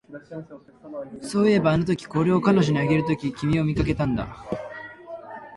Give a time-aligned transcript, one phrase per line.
[1.21, 4.43] そういえば、あのとき、これを彼女にあげるとき、君を見かけたんだ